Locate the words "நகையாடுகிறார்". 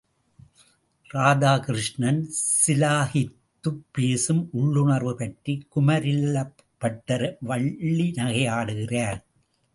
8.11-9.23